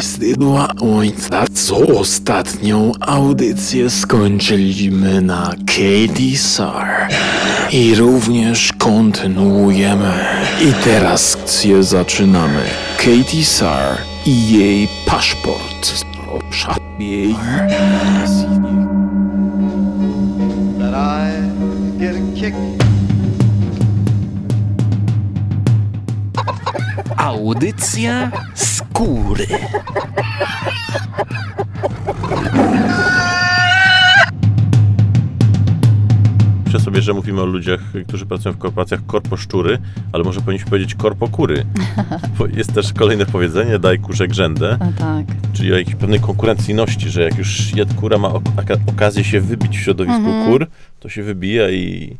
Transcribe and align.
wstydła 0.00 0.68
ojca, 0.96 1.44
co 1.54 1.76
ostatnią 1.76 2.92
audycję 3.00 3.90
skończyliśmy 3.90 5.20
na 5.20 5.54
Katie 5.66 6.38
Sar. 6.38 7.08
I 7.72 7.94
również 7.94 8.72
kontynuujemy. 8.78 10.12
I 10.60 10.72
teraz 10.84 11.36
akcję 11.36 11.82
zaczynamy. 11.82 12.62
Katie 12.96 13.44
Sar 13.44 13.98
i 14.26 14.52
jej 14.52 14.88
paszport. 15.06 16.04
Obszar 16.32 16.80
jej... 16.98 17.36
Audycja 27.16 28.30
z 28.54 28.85
góry. 28.96 29.46
Myślę 36.64 36.80
sobie, 36.80 37.02
że 37.02 37.12
mówimy 37.12 37.42
o 37.42 37.46
ludziach, 37.46 37.80
którzy 38.08 38.26
pracują 38.26 38.54
w 38.54 38.58
korporacjach 38.58 39.06
korposzczury, 39.06 39.78
ale 40.12 40.24
może 40.24 40.40
powinniśmy 40.40 40.70
powiedzieć 40.70 40.94
korpokury. 40.94 41.66
Bo 42.38 42.46
jest 42.46 42.72
też 42.74 42.92
kolejne 42.92 43.26
powiedzenie, 43.26 43.78
daj 43.78 43.98
kurze 43.98 44.28
grzędę. 44.28 44.78
Tak. 44.98 45.26
Czyli 45.52 45.72
o 45.72 45.76
jakiejś 45.76 45.96
pewnej 45.96 46.20
konkurencyjności, 46.20 47.10
że 47.10 47.22
jak 47.22 47.38
już 47.38 47.74
jed 47.74 47.94
kura 47.94 48.18
ma 48.18 48.32
okazję 48.86 49.24
się 49.24 49.40
wybić 49.40 49.78
w 49.78 49.80
środowisku 49.80 50.26
mhm. 50.26 50.46
kur, 50.46 50.66
to 51.00 51.08
się 51.08 51.22
wybija 51.22 51.70
i 51.70 52.16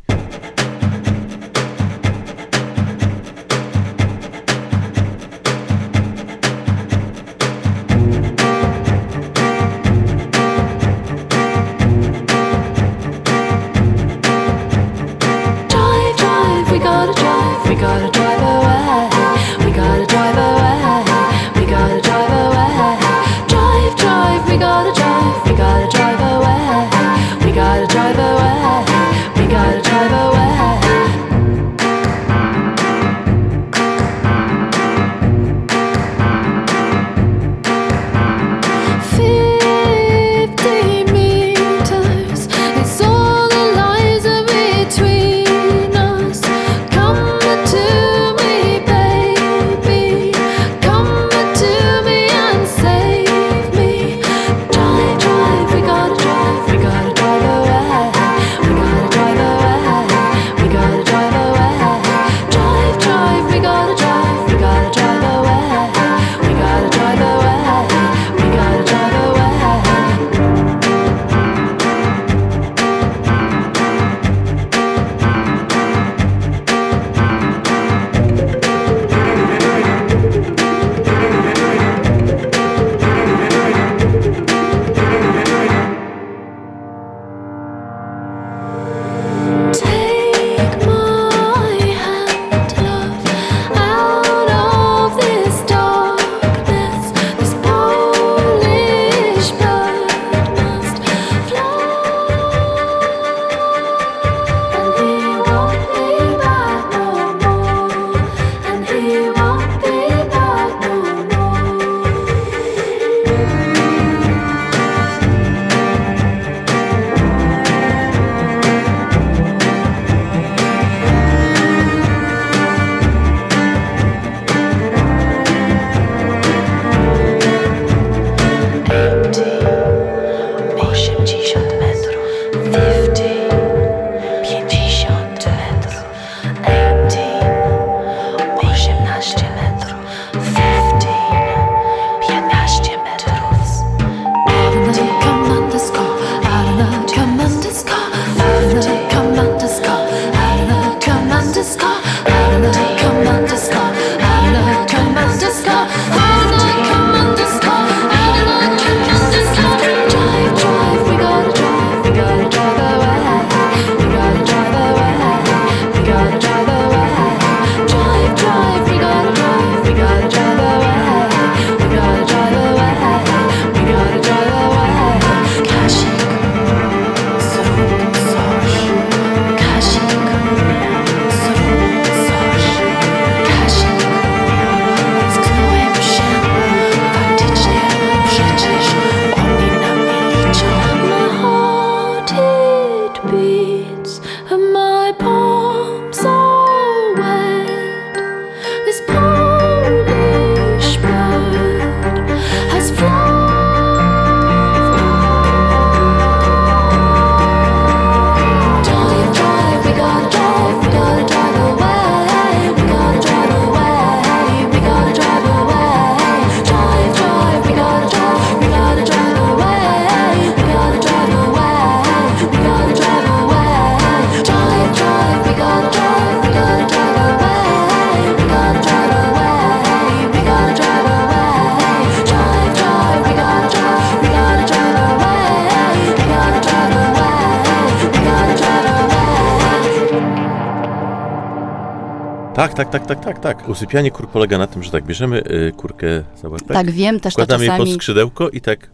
Tak, 242.66 242.74
tak, 242.74 242.91
tak, 242.91 243.07
tak, 243.07 243.24
tak, 243.24 243.39
tak. 243.39 243.68
Usypianie 243.68 244.10
kur 244.10 244.28
polega 244.28 244.59
na 244.59 244.66
tym, 244.66 244.83
że 244.83 244.91
tak 244.91 245.04
bierzemy 245.04 245.42
y, 245.51 245.72
kurkę 245.77 246.07
za 246.42 246.48
łeb, 246.48 246.63
Tak, 246.68 246.91
wiem, 246.91 247.21
też 247.21 247.34
to 247.34 247.42
wkładamy 247.42 247.65
jej 247.65 247.71
pod 247.71 247.78
czasami... 247.78 247.95
skrzydełko 247.95 248.48
i 248.48 248.60
tak 248.60 248.91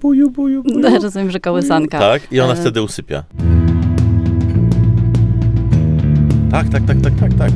buju, 0.00 0.30
buju, 0.30 0.62
buju. 0.62 1.00
Rozumiem, 1.02 1.30
że 1.30 1.40
kołysanka. 1.40 1.98
Tak, 1.98 2.32
i 2.32 2.40
ona 2.40 2.52
E, 2.52 2.56
wtedy 2.56 2.82
usypia. 2.82 3.24
Tak, 6.50 6.68
tak, 6.68 6.82
tak, 6.86 7.00
tak, 7.00 7.12
tak, 7.20 7.34
tak. 7.34 7.50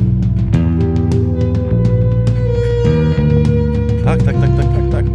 Tak, 4.05 4.23
tak, 4.23 4.35
tak, 4.41 4.49
tak, 4.57 4.65
tak, 4.75 4.91
tak. 4.91 5.05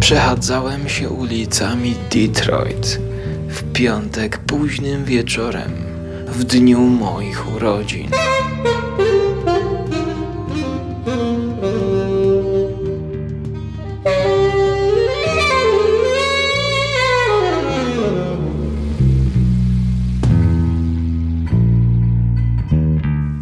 Przechadzałem 0.00 0.88
się 0.88 1.08
ulicami 1.08 1.94
Detroit 2.10 3.00
w 3.48 3.72
piątek 3.72 4.38
późnym 4.38 5.04
wieczorem, 5.04 5.91
w 6.32 6.44
dniu 6.44 6.80
moich 6.80 7.54
urodzin. 7.54 8.10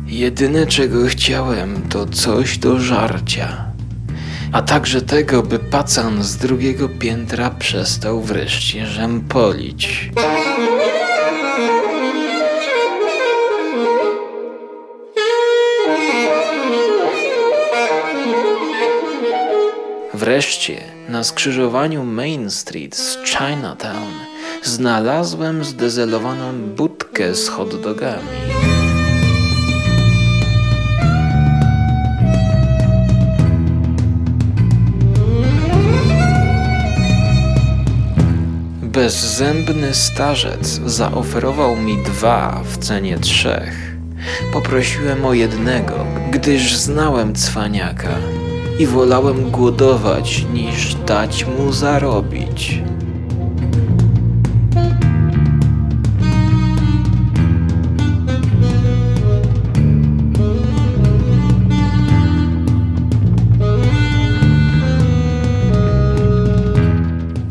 Jedyne 0.06 0.66
czego 0.66 1.06
chciałem 1.06 1.82
to 1.88 2.06
coś 2.06 2.58
do 2.58 2.80
żarcia 2.80 3.70
a 4.52 4.62
także 4.62 5.02
tego, 5.02 5.42
by 5.42 5.58
pacan 5.58 6.24
z 6.24 6.36
drugiego 6.36 6.88
piętra 6.88 7.50
przestał 7.50 8.22
wreszcie 8.22 8.86
rzępolić. 8.86 10.10
Wreszcie, 20.30 20.80
na 21.08 21.24
skrzyżowaniu 21.24 22.04
Main 22.04 22.50
Street 22.50 22.96
z 22.96 23.18
Chinatown, 23.24 24.12
znalazłem 24.62 25.64
zdezelowaną 25.64 26.52
budkę 26.76 27.34
z 27.34 27.48
hot 27.48 27.80
dogami. 27.80 28.28
Bezzębny 38.82 39.94
starzec 39.94 40.80
zaoferował 40.86 41.76
mi 41.76 42.02
dwa 42.02 42.62
w 42.64 42.78
cenie 42.78 43.18
trzech. 43.18 43.96
Poprosiłem 44.52 45.24
o 45.24 45.34
jednego, 45.34 46.06
gdyż 46.30 46.76
znałem 46.76 47.34
cwaniaka 47.34 48.39
i 48.80 48.86
wolałem 48.86 49.50
głodować 49.50 50.46
niż 50.52 50.94
dać 50.94 51.46
mu 51.46 51.72
zarobić. 51.72 52.82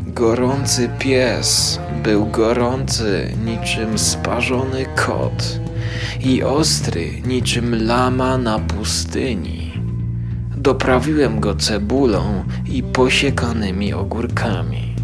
Gorący 0.07 0.89
pies 0.99 1.79
był 2.03 2.25
gorący 2.25 3.33
niczym 3.45 3.99
sparzony 3.99 4.85
kot 4.95 5.59
i 6.19 6.43
ostry 6.43 7.21
niczym 7.25 7.85
lama 7.85 8.37
na 8.37 8.59
pustyni. 8.59 9.68
Doprawiłem 10.59 11.39
go 11.39 11.55
cebulą 11.55 12.43
i 12.71 12.83
posiekanymi 12.83 13.93
ogórkami. 13.93 14.95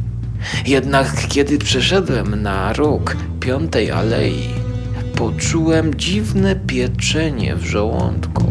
Jednak 0.65 1.27
kiedy 1.27 1.57
przeszedłem 1.57 2.41
na 2.41 2.73
róg 2.73 3.15
piątej 3.39 3.91
alei, 3.91 4.49
poczułem 5.15 5.95
dziwne 5.95 6.55
pieczenie 6.55 7.55
w 7.55 7.63
żołądku. 7.63 8.43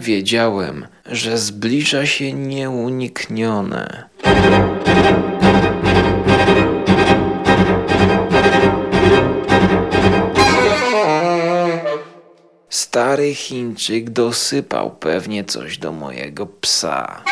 Wiedziałem, 0.00 0.86
że 1.12 1.38
zbliża 1.38 2.06
się 2.06 2.32
nieuniknione. 2.32 4.08
Stary 12.70 13.34
Chińczyk 13.34 14.10
dosypał 14.10 14.90
pewnie 14.90 15.44
coś 15.44 15.78
do 15.78 15.92
mojego 15.92 16.46
psa. 16.46 17.22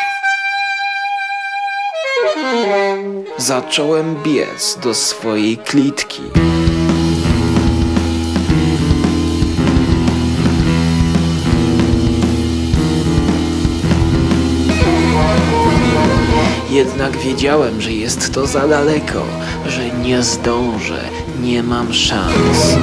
Zacząłem 3.37 4.23
biec 4.23 4.79
do 4.83 4.95
swojej 4.95 5.57
klitki. 5.57 6.23
Jednak 16.71 17.17
wiedziałem, 17.17 17.81
że 17.81 17.93
jest 17.93 18.35
to 18.35 18.47
za 18.47 18.69
daleko, 18.69 19.27
że 19.67 19.91
nie 19.91 20.23
zdążę, 20.23 21.01
nie 21.41 21.63
mam 21.63 21.95
szans. 21.95 22.77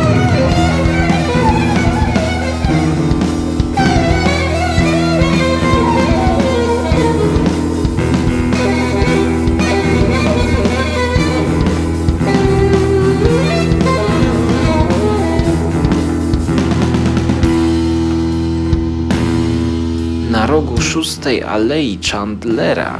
Szóstej 20.83 21.43
alei 21.43 21.99
Chandlera 22.11 22.99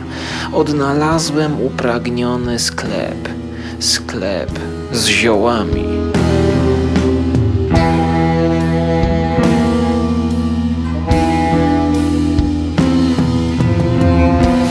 odnalazłem 0.53 1.61
upragniony 1.61 2.59
sklep. 2.59 3.29
Sklep 3.79 4.59
z 4.91 5.07
ziołami. 5.07 5.85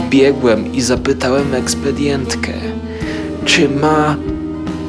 Wbiegłem 0.06 0.74
i 0.74 0.80
zapytałem 0.80 1.54
ekspedientkę, 1.54 2.52
czy 3.44 3.68
ma 3.68 4.16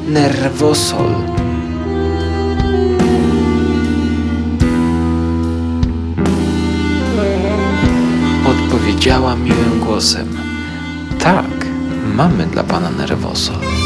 nerwosol. 0.08 1.33
Odpowiedziała 8.84 9.36
miłym 9.36 9.80
głosem: 9.80 10.28
Tak, 11.18 11.66
mamy 12.14 12.46
dla 12.46 12.64
pana 12.64 12.90
nerwosol. 12.90 13.83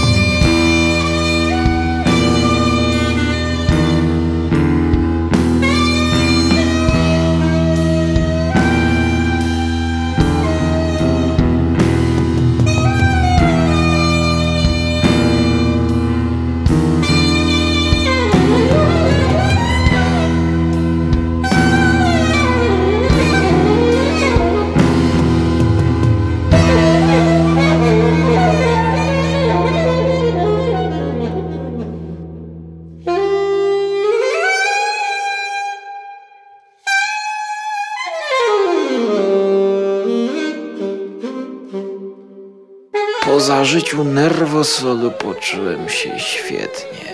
życiu 43.68 44.04
nerwosolu 44.04 45.10
poczułem 45.10 45.88
się 45.88 46.18
świetnie. 46.18 47.12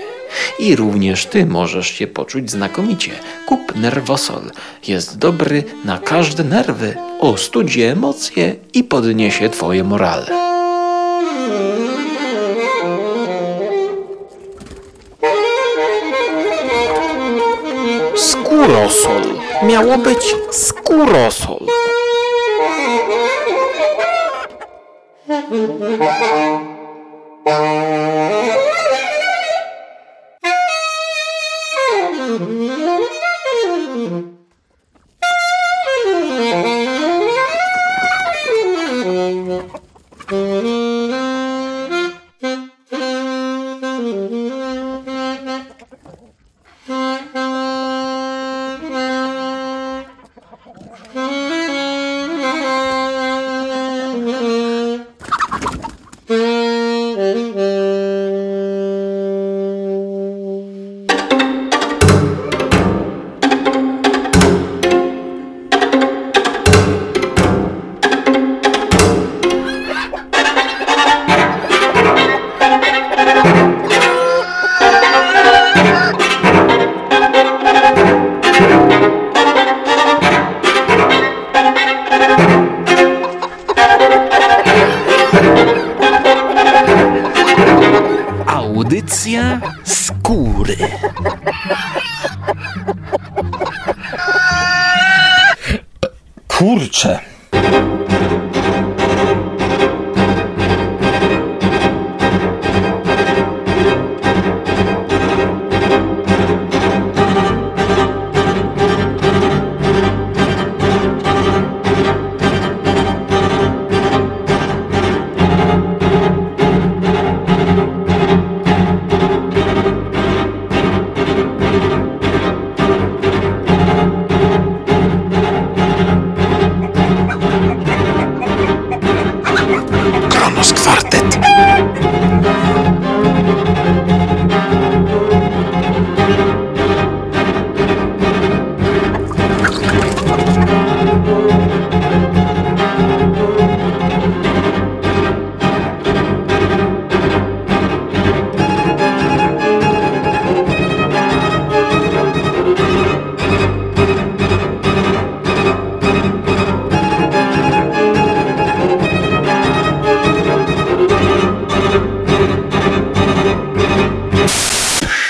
I 0.58 0.76
również 0.76 1.26
ty 1.26 1.46
możesz 1.46 1.86
się 1.86 2.06
poczuć 2.06 2.50
znakomicie. 2.50 3.10
Kup 3.46 3.76
Nerwosol. 3.76 4.50
Jest 4.88 5.18
dobry 5.18 5.64
na 5.84 5.98
każde 5.98 6.44
nerwy, 6.44 6.96
ostudzi 7.20 7.82
emocje 7.82 8.56
i 8.74 8.84
podniesie 8.84 9.50
twoje 9.50 9.84
morale. 9.84 10.26
Skórosol. 18.16 19.22
Miało 19.62 19.98
być 19.98 20.36
skórosol. 20.50 21.66
Thank 25.46 26.68
you. 27.48 28.23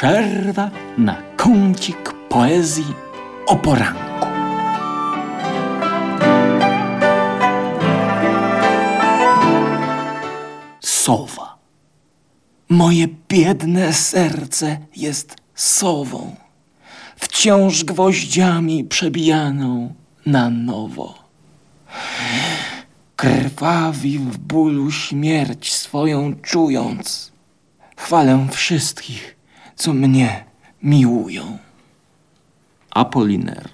Przerwa 0.04 0.70
na 0.98 1.22
kącik 1.36 2.12
poezji 2.28 2.94
o 3.46 3.56
poranku. 3.56 4.26
Sowa. 10.80 11.58
Moje 12.68 13.08
biedne 13.28 13.92
serce 13.92 14.78
jest 14.96 15.36
sową, 15.54 16.36
wciąż 17.16 17.84
gwoździami 17.84 18.84
przebijaną 18.84 19.94
na 20.26 20.50
nowo. 20.50 21.14
Krwawi 23.16 24.18
w 24.18 24.38
bólu 24.38 24.90
śmierć 24.90 25.72
swoją 25.72 26.34
czując, 26.42 27.32
chwalę 27.96 28.46
wszystkich, 28.52 29.33
co 29.76 29.92
mnie 29.92 30.44
miłują. 30.82 31.58
Apoliner, 32.90 33.68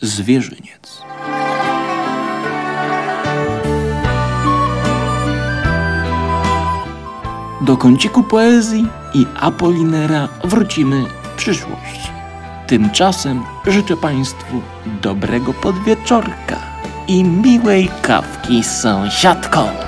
zwierzyniec. 0.00 1.02
Do 7.60 7.76
kąciku 7.76 8.22
poezji 8.22 8.86
i 9.14 9.26
Apolinera 9.40 10.28
wrócimy 10.44 11.04
w 11.22 11.36
przyszłości. 11.36 12.10
Tymczasem 12.66 13.42
życzę 13.66 13.96
Państwu 13.96 14.62
dobrego 15.02 15.52
podwieczorka 15.54 16.56
i 17.08 17.24
miłej 17.24 17.90
kawki 18.02 18.64
z 18.64 18.80
sąsiadką. 18.80 19.81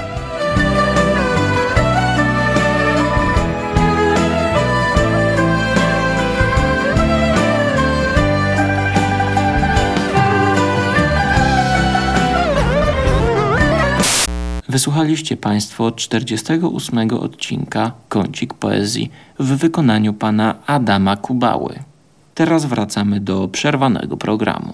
Wysłuchaliście 14.75 15.37
Państwo 15.37 15.93
48 15.93 17.11
odcinka 17.11 17.93
Kącik 18.09 18.55
Poezji 18.55 19.11
w 19.39 19.57
wykonaniu 19.57 20.13
pana 20.13 20.55
Adama 20.67 21.17
Kubały. 21.17 21.75
Teraz 22.35 22.65
wracamy 22.65 23.21
do 23.21 23.49
przerwanego 23.49 24.17
programu. 24.17 24.73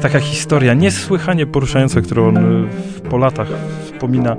Jest 0.00 0.12
taka 0.12 0.24
historia 0.24 0.74
niesłychanie 0.74 1.46
poruszająca, 1.46 2.00
którą 2.00 2.28
on 2.28 2.66
w- 2.70 3.00
po 3.00 3.18
latach 3.18 3.48
wspomina, 3.84 4.36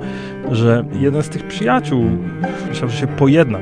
że 0.52 0.84
jeden 1.00 1.22
z 1.22 1.28
tych 1.28 1.46
przyjaciół 1.46 2.04
myślał, 2.68 2.90
że 2.90 2.96
się 2.96 3.06
pojedna. 3.06 3.58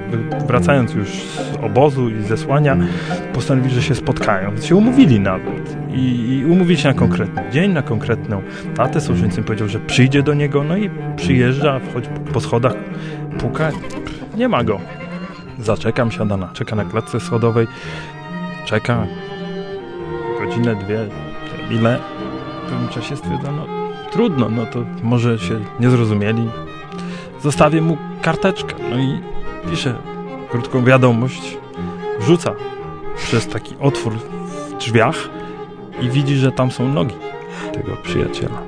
Wracając 0.46 0.94
już 0.94 1.08
z 1.08 1.56
obozu 1.62 2.08
i 2.10 2.22
zesłania, 2.22 2.76
postanowili, 3.32 3.74
że 3.74 3.82
się 3.82 3.94
spotkają. 3.94 4.50
Więc 4.50 4.64
się 4.66 4.76
umówili 4.76 5.20
nawet. 5.20 5.76
I, 5.94 6.28
I 6.38 6.44
umówili 6.46 6.80
się 6.80 6.88
na 6.88 6.94
konkretny 6.94 7.42
dzień, 7.52 7.72
na 7.72 7.82
konkretną 7.82 8.42
datę. 8.76 9.00
Sołżenicyn 9.00 9.44
powiedział, 9.44 9.68
że 9.68 9.78
przyjdzie 9.80 10.22
do 10.22 10.34
niego, 10.34 10.64
no 10.64 10.76
i 10.76 10.90
przyjeżdża, 11.16 11.78
wchodzi 11.78 12.08
po 12.32 12.40
schodach, 12.40 12.74
puka, 13.38 13.70
nie 14.36 14.48
ma 14.48 14.64
go. 14.64 14.80
Zaczekam, 15.58 16.10
siada 16.10 16.36
na, 16.36 16.48
czeka 16.48 16.76
na 16.76 16.84
klatce 16.84 17.20
schodowej, 17.20 17.66
czeka 18.66 19.06
godzinę, 20.40 20.76
dwie, 20.76 20.98
ile 21.70 21.98
w 22.66 22.70
pewnym 22.70 22.88
czasie 22.88 23.16
stwierdzono, 23.16 23.66
trudno, 24.12 24.48
no 24.48 24.66
to 24.66 24.78
może 25.02 25.38
się 25.38 25.60
nie 25.80 25.90
zrozumieli. 25.90 26.50
Zostawię 27.42 27.82
mu 27.82 27.96
karteczkę, 28.22 28.74
no 28.90 28.98
i 28.98 29.20
pisze 29.70 29.94
krótką 30.50 30.84
wiadomość, 30.84 31.58
wrzuca 32.20 32.54
przez 33.16 33.48
taki 33.48 33.74
otwór 33.80 34.12
w 34.12 34.78
drzwiach 34.78 35.28
i 36.00 36.10
widzi, 36.10 36.36
że 36.36 36.52
tam 36.52 36.70
są 36.70 36.88
nogi 36.88 37.14
tego 37.72 37.96
przyjaciela. 37.96 38.62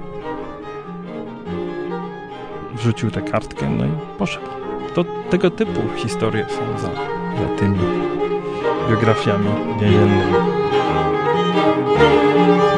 Wrzucił 2.74 3.10
tę 3.10 3.22
kartkę, 3.22 3.70
no 3.70 3.84
i 3.84 3.90
poszedł. 4.18 4.46
To 4.94 5.04
tego 5.30 5.50
typu 5.50 5.80
historie 5.96 6.46
są 6.48 6.78
za, 6.78 6.88
za 7.42 7.56
tymi 7.58 7.78
biografiami 8.88 9.48
więziennymi. 9.80 10.32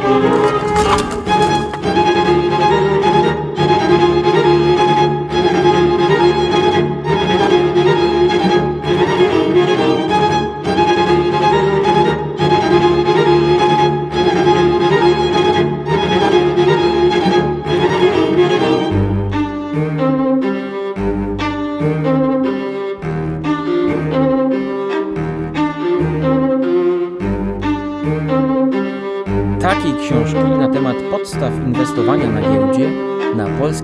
Thank 0.04 1.48
you. 1.48 1.53
Inwestowania 32.04 32.30
na 32.30 32.40
giełdzie 32.40 32.90
na 33.36 33.46
polskim 33.58 33.83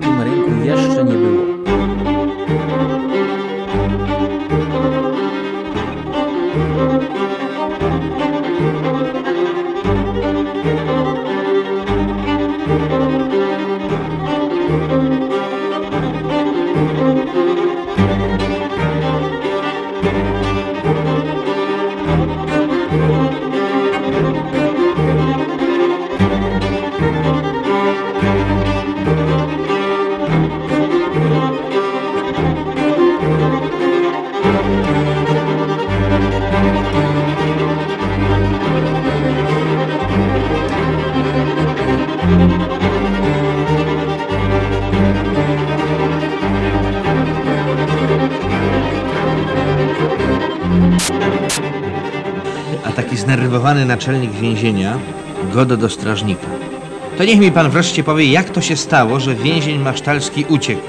A 52.85 52.91
taki 52.91 53.17
znerwowany 53.17 53.85
naczelnik 53.85 54.31
więzienia 54.31 54.99
godo 55.53 55.77
do 55.77 55.89
strażnika. 55.89 56.60
To 57.17 57.23
niech 57.23 57.39
mi 57.39 57.51
pan 57.51 57.69
wreszcie 57.69 58.03
powie, 58.03 58.25
jak 58.25 58.49
to 58.49 58.61
się 58.61 58.75
stało, 58.75 59.19
że 59.19 59.35
więzień 59.35 59.79
masztalski 59.79 60.45
uciekł. 60.49 60.81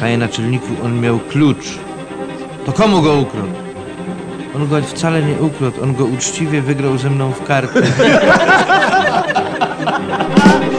Panie 0.00 0.18
naczelniku, 0.18 0.66
on 0.84 1.00
miał 1.00 1.18
klucz. 1.18 1.78
To 2.66 2.72
komu 2.72 3.02
go 3.02 3.14
ukradł? 3.14 3.48
On 4.56 4.68
go 4.68 4.82
wcale 4.82 5.22
nie 5.22 5.40
ukradł, 5.40 5.82
on 5.82 5.94
go 5.94 6.04
uczciwie 6.04 6.62
wygrał 6.62 6.98
ze 6.98 7.10
mną 7.10 7.32
w 7.32 7.44
karty. 7.44 7.82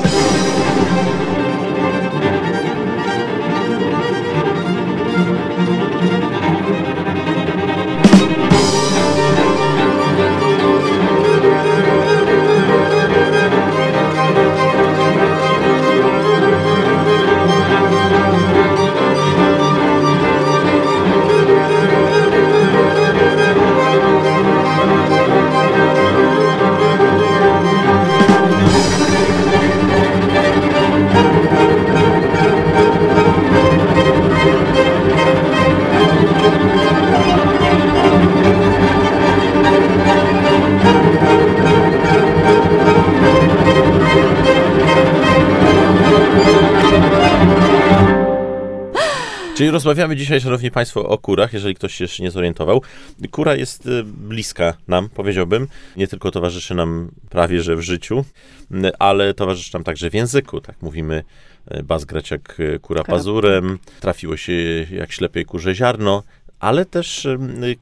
rozmawiamy 49.84 50.15
dzisiaj, 50.15 50.41
szanowni 50.41 50.72
państwo, 50.72 51.10
o 51.10 51.17
kurach, 51.17 51.54
jeżeli 51.54 51.76
ktoś 51.76 51.93
się 51.93 52.04
jeszcze 52.04 52.24
nie 52.24 52.32
zorientował. 52.32 52.82
Kura 53.32 53.56
jest 53.56 53.86
y, 53.86 54.04
bliska 54.04 54.74
nam, 54.88 55.10
powiedziałbym. 55.10 55.67
Nie 55.98 56.08
tylko 56.08 56.32
towarzyszy 56.32 56.76
nam 56.76 57.12
prawie, 57.30 57.62
że 57.62 57.76
w 57.76 57.82
życiu, 57.82 58.26
ale 59.00 59.34
towarzyszy 59.34 59.74
nam 59.74 59.84
także 59.84 60.10
w 60.10 60.13
języku. 60.13 60.62
Tak 60.62 60.82
mówimy, 60.82 61.24
y, 61.76 61.84
bas 61.84 62.06
grać 62.06 62.32
jak 62.32 62.60
y, 62.60 62.80
kura 62.80 63.04
pazurem, 63.04 63.80
trafiło 64.00 64.38
się 64.38 64.54
jak 64.91 65.12
ślepej 65.12 65.46
kurze 65.46 65.76
ziarno, 65.76 66.24
ale 66.60 66.86
też 66.86 67.28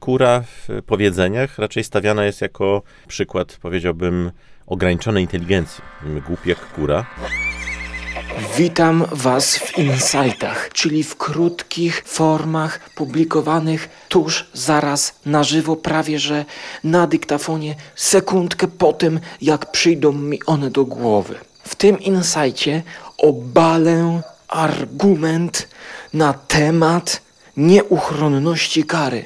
kura 0.00 0.40
w 0.40 0.82
powiedzeniach 0.86 1.58
raczej 1.58 1.84
stawiana 1.84 2.24
jest 2.24 2.40
jako 2.40 2.82
przykład, 3.08 3.58
powiedziałbym, 3.62 4.30
ograniczonej 4.66 5.22
inteligencji. 5.22 5.84
Głupi 6.26 6.48
jak 6.48 6.72
kura. 6.72 7.06
Witam 8.56 9.06
Was 9.12 9.56
w 9.56 9.78
Insightach, 9.78 10.70
czyli 10.72 11.02
w 11.02 11.16
krótkich 11.16 12.02
formach 12.06 12.90
publikowanych 12.94 13.88
tuż, 14.08 14.46
zaraz, 14.54 15.14
na 15.26 15.44
żywo, 15.44 15.76
prawie 15.76 16.18
że 16.18 16.44
na 16.84 17.06
dyktafonie, 17.06 17.74
sekundkę 17.96 18.68
po 18.68 18.92
tym, 18.92 19.20
jak 19.42 19.72
przyjdą 19.72 20.12
mi 20.12 20.38
one 20.46 20.70
do 20.70 20.84
głowy. 20.84 21.34
W 21.64 21.74
tym 21.74 22.00
Insightie 22.00 22.82
obalę 23.18 24.22
argument 24.48 25.68
na 26.14 26.32
temat 26.32 27.20
nieuchronności 27.56 28.84
kary. 28.84 29.24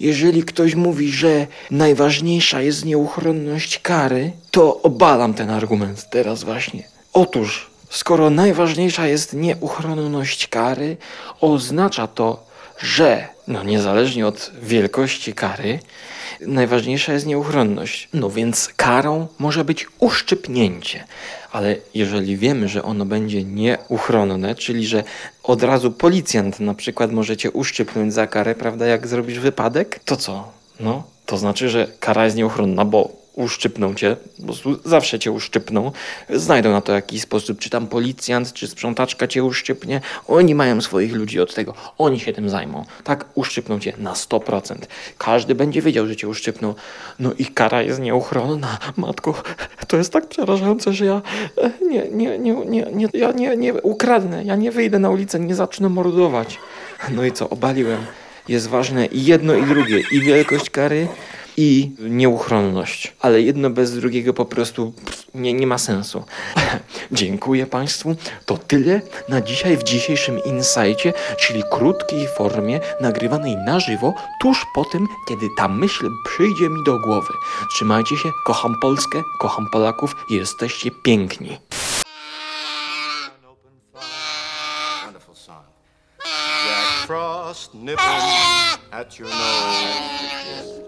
Jeżeli 0.00 0.42
ktoś 0.42 0.74
mówi, 0.74 1.12
że 1.12 1.46
najważniejsza 1.70 2.62
jest 2.62 2.84
nieuchronność 2.84 3.78
kary, 3.78 4.32
to 4.50 4.82
obalam 4.82 5.34
ten 5.34 5.50
argument 5.50 6.10
teraz 6.10 6.44
właśnie. 6.44 6.82
Otóż, 7.12 7.67
skoro 7.90 8.30
najważniejsza 8.30 9.06
jest 9.06 9.32
nieuchronność 9.32 10.48
kary, 10.48 10.96
oznacza 11.40 12.06
to, 12.06 12.46
że, 12.78 13.28
no 13.48 13.62
niezależnie 13.62 14.26
od 14.26 14.50
wielkości 14.62 15.34
kary, 15.34 15.78
najważniejsza 16.40 17.12
jest 17.12 17.26
nieuchronność. 17.26 18.08
No 18.12 18.30
więc 18.30 18.68
karą 18.76 19.26
może 19.38 19.64
być 19.64 19.86
uszczypnięcie. 19.98 21.04
Ale 21.52 21.76
jeżeli 21.94 22.36
wiemy, 22.36 22.68
że 22.68 22.82
ono 22.82 23.04
będzie 23.04 23.44
nieuchronne, 23.44 24.54
czyli 24.54 24.86
że 24.86 25.04
od 25.42 25.62
razu 25.62 25.90
policjant 25.90 26.60
na 26.60 26.74
przykład 26.74 27.12
może 27.12 27.36
cię 27.36 27.50
uszczypnąć 27.50 28.14
za 28.14 28.26
karę, 28.26 28.54
prawda, 28.54 28.86
jak 28.86 29.06
zrobisz 29.06 29.38
wypadek, 29.38 30.00
to 30.04 30.16
co? 30.16 30.52
No, 30.80 31.02
to 31.26 31.38
znaczy, 31.38 31.68
że 31.68 31.86
kara 32.00 32.24
jest 32.24 32.36
nieuchronna, 32.36 32.84
bo 32.84 33.17
uszczypną 33.38 33.94
cię, 33.94 34.16
po 34.36 34.42
prostu 34.42 34.78
zawsze 34.84 35.18
cię 35.18 35.32
uszczypną. 35.32 35.92
Znajdą 36.30 36.70
na 36.70 36.80
to 36.80 36.92
jakiś 36.92 37.22
sposób, 37.22 37.58
czy 37.58 37.70
tam 37.70 37.86
policjant, 37.86 38.52
czy 38.52 38.68
sprzątaczka 38.68 39.26
cię 39.26 39.44
uszczypnie. 39.44 40.00
Oni 40.28 40.54
mają 40.54 40.80
swoich 40.80 41.14
ludzi 41.14 41.40
od 41.40 41.54
tego. 41.54 41.74
Oni 41.98 42.20
się 42.20 42.32
tym 42.32 42.50
zajmą. 42.50 42.84
Tak, 43.04 43.24
uszczypną 43.34 43.80
cię 43.80 43.92
na 43.98 44.12
100%. 44.12 44.76
Każdy 45.18 45.54
będzie 45.54 45.82
wiedział, 45.82 46.06
że 46.06 46.16
cię 46.16 46.28
uszczypną. 46.28 46.74
No 47.18 47.32
i 47.38 47.46
kara 47.46 47.82
jest 47.82 48.00
nieuchronna. 48.00 48.78
Matko, 48.96 49.42
to 49.88 49.96
jest 49.96 50.12
tak 50.12 50.26
przerażające, 50.26 50.92
że 50.92 51.04
ja 51.04 51.22
e, 51.62 51.70
nie, 51.84 52.08
nie, 52.10 52.38
nie, 52.38 52.54
nie, 52.66 52.86
nie, 52.92 53.08
ja 53.14 53.32
nie, 53.32 53.56
nie 53.56 53.74
ukradnę. 53.74 54.44
Ja 54.44 54.56
nie 54.56 54.70
wyjdę 54.70 54.98
na 54.98 55.10
ulicę, 55.10 55.40
nie 55.40 55.54
zacznę 55.54 55.88
mordować. 55.88 56.58
No 57.10 57.24
i 57.24 57.32
co, 57.32 57.50
obaliłem. 57.50 58.06
Jest 58.48 58.68
ważne 58.68 59.06
i 59.06 59.24
jedno 59.24 59.54
i 59.54 59.64
drugie. 59.64 60.02
I 60.12 60.20
wielkość 60.20 60.70
kary, 60.70 61.08
i 61.58 61.90
nieuchronność. 62.00 63.14
Ale 63.20 63.42
jedno 63.42 63.70
bez 63.70 63.94
drugiego 63.94 64.34
po 64.34 64.44
prostu 64.44 64.92
nie, 65.34 65.52
nie 65.52 65.66
ma 65.66 65.78
sensu. 65.78 66.24
Dziękuję 67.12 67.66
Państwu. 67.66 68.16
To 68.46 68.58
tyle 68.58 69.00
na 69.28 69.40
dzisiaj 69.40 69.76
w 69.76 69.82
dzisiejszym 69.82 70.44
Insightie, 70.44 71.12
czyli 71.38 71.62
krótkiej 71.72 72.28
formie 72.36 72.80
nagrywanej 73.00 73.56
na 73.56 73.80
żywo, 73.80 74.14
tuż 74.40 74.66
po 74.74 74.84
tym, 74.84 75.06
kiedy 75.28 75.46
ta 75.58 75.68
myśl 75.68 76.08
przyjdzie 76.24 76.68
mi 76.68 76.84
do 76.84 76.98
głowy. 76.98 77.32
Trzymajcie 77.74 78.16
się, 78.16 78.28
kocham 78.44 78.74
Polskę, 78.82 79.22
kocham 79.40 79.66
Polaków, 79.72 80.16
jesteście 80.30 80.90
piękni. 81.04 81.58
Frost 87.06 87.74
nipping 87.74 87.98
at 88.90 89.18
your 89.18 89.28
nose. 89.28 90.87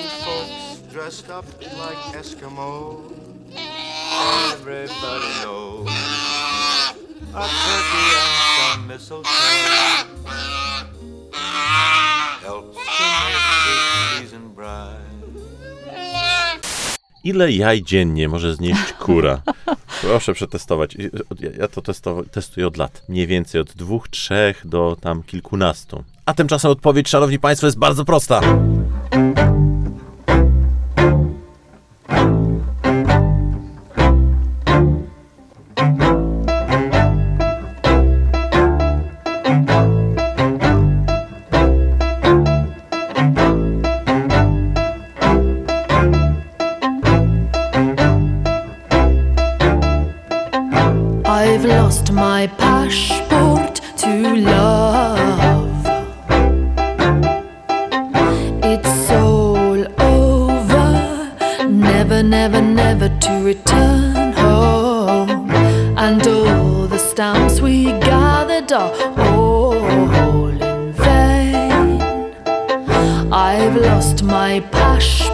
And 0.00 0.08
folks 0.24 0.80
dressed 0.92 1.28
up 1.30 1.44
like. 1.60 2.16
Everybody 4.56 5.30
knows 5.42 5.88
a 7.34 7.46
turkey 7.64 8.06
and 8.16 8.32
some 8.56 8.86
mistletoe 8.88 9.28
helps 12.42 12.76
to 12.76 13.04
make 13.22 13.44
this 13.66 13.82
season 14.18 14.44
bright. 14.54 15.00
Ile 17.24 17.52
jaj 17.52 17.82
dziennie 17.82 18.28
może 18.28 18.54
znieść 18.54 18.92
kura? 18.92 19.42
Proszę 20.00 20.34
przetestować. 20.34 20.96
Ja- 21.58 21.68
to 21.68 21.82
testuję 22.30 22.66
od 22.66 22.76
lat. 22.76 23.02
Mniej 23.08 23.26
więcej 23.26 23.60
od 23.60 23.72
dwóch, 23.72 24.08
trzech 24.08 24.66
do 24.66 24.96
tam 25.00 25.22
kilkunastu. 25.22 26.04
A 26.26 26.34
tymczasem 26.34 26.70
odpowiedź, 26.70 27.08
szanowni 27.08 27.38
państwo, 27.38 27.66
jest 27.66 27.78
bardzo 27.78 28.04
prosta. 28.04 28.40
I've 51.42 51.64
lost 51.64 52.12
my 52.12 52.48
passport 52.48 53.76
to 54.02 54.36
love. 54.36 55.86
It's 58.62 59.10
all 59.10 59.80
over, 60.02 61.66
never, 61.66 62.22
never, 62.22 62.60
never 62.60 63.08
to 63.08 63.32
return 63.42 64.32
home. 64.32 65.50
And 65.96 66.20
all 66.26 66.86
the 66.86 66.98
stamps 66.98 67.62
we 67.62 67.84
gathered 67.84 68.70
are 68.72 68.92
all 69.18 70.48
in 70.50 70.92
vain. 70.92 72.02
I've 73.32 73.76
lost 73.76 74.22
my 74.22 74.60
passport 74.60 75.29